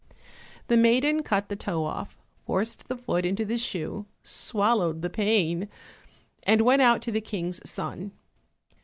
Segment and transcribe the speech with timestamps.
[0.67, 5.69] The maiden cut the toe off, forced the foot into the shoe, swallowed the pain,
[6.41, 8.11] and went out to the King's son.